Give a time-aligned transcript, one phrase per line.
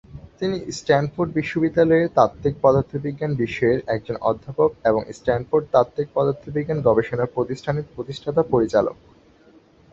[0.39, 8.41] তিনি স্ট্যানফোর্ড বিশ্ববিদ্যালয়ের তাত্ত্বিক পদার্থবিজ্ঞান বিষয়ের একজন অধ্যাপক এবং স্ট্যানফোর্ড তাত্ত্বিক পদার্থবিজ্ঞান গবেষণা প্রতিষ্ঠানের প্রতিষ্ঠাতা
[8.53, 8.95] পরিচালক।